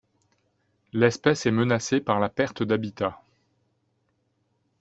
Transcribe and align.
L'espèce 0.93 1.45
est 1.45 1.51
menacée 1.51 1.99
par 2.01 2.19
la 2.19 2.27
perte 2.27 2.63
d'habitat. 2.63 3.21